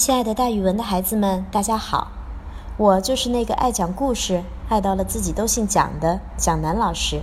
[0.00, 2.08] 亲爱的，大语文的孩子们，大家好！
[2.78, 7.20] 我就是那个爱讲故事、爱到了自己都姓蒋的蒋楠老师。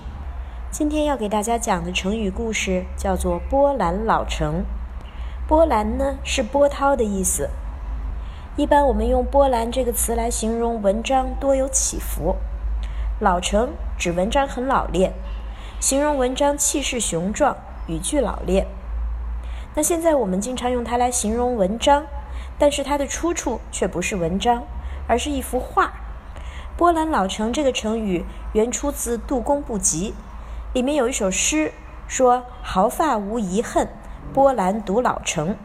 [0.69, 4.63] 今天要给大家讲的成语故事叫做“波澜老成”。
[5.49, 7.49] 波澜呢是波涛的意思。
[8.55, 12.35] 一般我们用“波澜”这个词来形容文章多有起伏。
[13.19, 15.13] 老成指文章很老练，
[15.79, 17.57] 形容文章气势雄壮、
[17.87, 18.67] 语句老练。
[19.73, 22.05] 那现在我们经常用它来形容文章。
[22.59, 24.63] 但是它的出处却不是文章，
[25.07, 25.93] 而是一幅画。
[26.75, 30.13] 波兰老城这个成语原出自《杜工部集》，
[30.73, 31.73] 里面有一首诗
[32.07, 33.89] 说：“毫发无遗恨，
[34.33, 35.57] 波澜独老成。”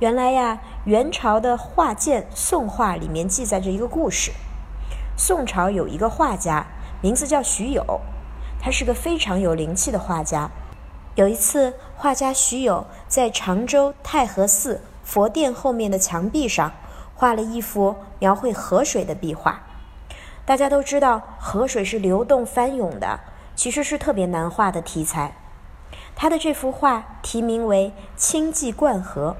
[0.00, 4.32] 原来呀，元朝的画鉴《宋画》里面记载着一个故事。
[5.16, 6.66] 宋朝有一个画家，
[7.00, 8.00] 名字叫徐友，
[8.60, 10.50] 他是个非常有灵气的画家。
[11.16, 14.82] 有一次，画家徐友在常州太和寺。
[15.08, 16.70] 佛殿后面的墙壁上
[17.14, 19.62] 画了一幅描绘河水的壁画。
[20.44, 23.18] 大家都知道，河水是流动翻涌的，
[23.54, 25.32] 其实是特别难画的题材。
[26.14, 29.34] 他的这幅画题名为《清寂灌河》。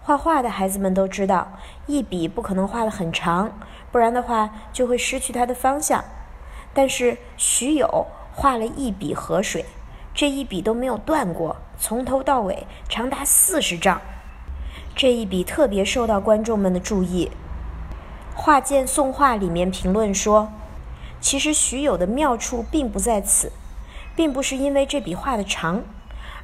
[0.00, 3.52] 画画的孩子们都知道，一笔不可能画得很长，
[3.90, 6.02] 不然的话就会失去它的方向。
[6.72, 9.66] 但是徐有画了一笔河水，
[10.14, 14.00] 这一笔都没有断过，从头到尾长达四十丈。
[15.02, 17.32] 这一笔特别受到观众们的注意。
[18.36, 20.52] 画鉴宋画里面评论说，
[21.20, 23.50] 其实徐有的妙处并不在此，
[24.14, 25.82] 并不是因为这笔画的长，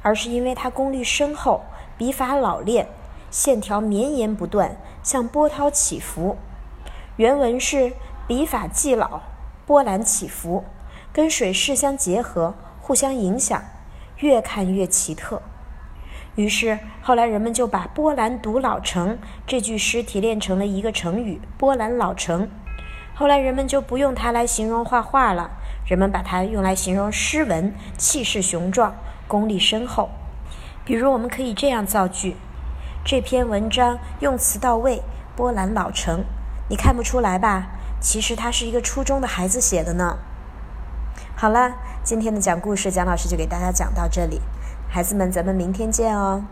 [0.01, 1.61] 而是因为它功力深厚，
[1.97, 2.89] 笔法老练，
[3.31, 6.35] 线条绵延不断，像波涛起伏。
[7.15, 7.93] 原文是
[8.27, 9.21] 笔法既老，
[9.65, 10.65] 波澜起伏，
[11.13, 13.63] 跟水势相结合，互相影响，
[14.17, 15.41] 越看越奇特。
[16.39, 22.49] 于是后来人们就把“波澜独老成”这句诗提炼成了一个成语“波澜老成”。
[23.13, 25.51] 后来人们就不用它来形容画画了，
[25.85, 28.95] 人们把它用来形容诗文气势雄壮、
[29.27, 30.11] 功力深厚。
[30.85, 32.37] 比如，我们可以这样造句：
[33.03, 35.01] 这篇文章用词到位，
[35.35, 36.23] 波澜老成。
[36.69, 37.67] 你看不出来吧？
[37.99, 40.19] 其实他是一个初中的孩子写的呢。
[41.35, 44.39] 好了，今天的讲故事，蒋老师就给大家讲到这里。
[44.91, 46.43] 孩子们，咱们明天见哦。